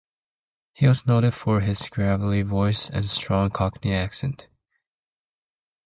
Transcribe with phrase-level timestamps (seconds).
[0.73, 4.47] He was noted for his gravelly voice and strong Cockney accent.